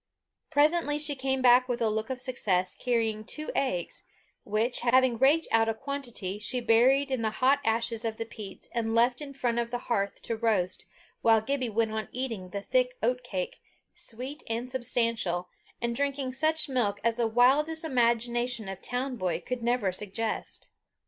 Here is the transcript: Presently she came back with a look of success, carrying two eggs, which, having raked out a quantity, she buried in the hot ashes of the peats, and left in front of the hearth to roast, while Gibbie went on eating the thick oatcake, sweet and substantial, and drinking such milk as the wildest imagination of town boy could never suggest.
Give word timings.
Presently 0.49 0.97
she 0.97 1.13
came 1.13 1.43
back 1.43 1.69
with 1.69 1.79
a 1.79 1.87
look 1.87 2.09
of 2.09 2.19
success, 2.19 2.73
carrying 2.73 3.23
two 3.23 3.51
eggs, 3.53 4.01
which, 4.43 4.79
having 4.79 5.19
raked 5.19 5.47
out 5.51 5.69
a 5.69 5.75
quantity, 5.75 6.39
she 6.39 6.59
buried 6.59 7.11
in 7.11 7.21
the 7.21 7.29
hot 7.37 7.59
ashes 7.63 8.03
of 8.03 8.17
the 8.17 8.25
peats, 8.25 8.67
and 8.73 8.95
left 8.95 9.21
in 9.21 9.31
front 9.31 9.59
of 9.59 9.69
the 9.69 9.77
hearth 9.93 10.23
to 10.23 10.35
roast, 10.35 10.87
while 11.21 11.39
Gibbie 11.39 11.69
went 11.69 11.91
on 11.91 12.09
eating 12.11 12.49
the 12.49 12.63
thick 12.63 12.97
oatcake, 13.03 13.61
sweet 13.93 14.41
and 14.49 14.67
substantial, 14.67 15.49
and 15.79 15.95
drinking 15.95 16.33
such 16.33 16.67
milk 16.67 16.99
as 17.03 17.17
the 17.17 17.27
wildest 17.27 17.85
imagination 17.85 18.67
of 18.67 18.81
town 18.81 19.17
boy 19.17 19.39
could 19.39 19.61
never 19.61 19.91
suggest. 19.91 20.69